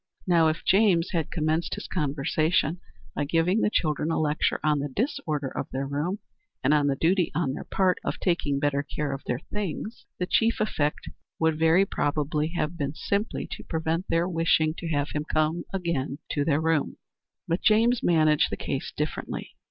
[0.25, 2.79] Now if James had commenced his conversation
[3.13, 6.17] by giving the children a lecture on the disorder of their room,
[6.63, 10.25] and on the duty, on their part, of taking better care of their things, the
[10.25, 11.07] chief effect
[11.39, 16.45] would very probably have been simply to prevent their wishing to have him come to
[16.45, 16.97] their room again.
[17.47, 19.51] But James managed the case differently.